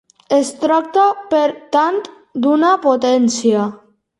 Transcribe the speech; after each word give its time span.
Es 0.35 0.47
tracta 0.61 1.03
per 1.35 1.43
tant 1.77 2.01
d'una 2.47 2.73
potència. 2.89 3.71